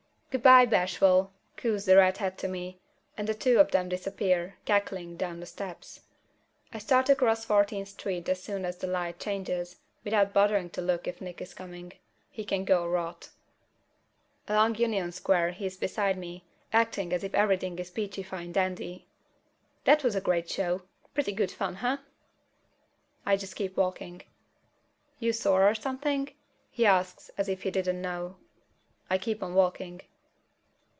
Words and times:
"Goo'bye, 0.33 0.65
Bashful!" 0.65 1.33
coos 1.57 1.83
the 1.83 1.97
redhead 1.97 2.37
to 2.37 2.47
me, 2.47 2.79
and 3.17 3.27
the 3.27 3.33
two 3.33 3.59
of 3.59 3.71
them 3.71 3.89
disappear, 3.89 4.55
cackling, 4.63 5.17
down 5.17 5.41
the 5.41 5.45
steps. 5.45 5.99
I 6.73 6.77
start 6.77 7.09
across 7.09 7.43
Fourteenth 7.43 7.89
Street 7.89 8.29
as 8.29 8.41
soon 8.41 8.63
as 8.63 8.77
the 8.77 8.87
light 8.87 9.19
changes, 9.19 9.81
without 10.05 10.31
bothering 10.31 10.69
to 10.69 10.81
look 10.81 11.05
if 11.05 11.19
Nick 11.19 11.41
is 11.41 11.53
coming. 11.53 11.91
He 12.29 12.45
can 12.45 12.63
go 12.63 12.87
rot. 12.87 13.31
Along 14.47 14.75
Union 14.75 15.11
Square 15.11 15.51
he's 15.51 15.75
beside 15.75 16.17
me, 16.17 16.45
acting 16.71 17.11
as 17.11 17.25
if 17.25 17.35
everything 17.35 17.77
is 17.77 17.91
peachy 17.91 18.23
fine 18.23 18.53
dandy. 18.53 19.09
"That 19.83 20.01
was 20.01 20.15
a 20.15 20.21
great 20.21 20.49
show. 20.49 20.83
Pretty 21.13 21.33
good 21.33 21.51
fun, 21.51 21.75
huh?" 21.75 21.97
I 23.25 23.35
just 23.35 23.57
keep 23.57 23.75
walking. 23.75 24.21
"You 25.19 25.33
sore 25.33 25.67
or 25.67 25.75
something?" 25.75 26.33
he 26.69 26.85
asks, 26.85 27.31
as 27.37 27.49
if 27.49 27.63
he 27.63 27.69
didn't 27.69 28.01
know. 28.01 28.37
I 29.09 29.17
keep 29.17 29.43
on 29.43 29.53
walking. 29.55 30.03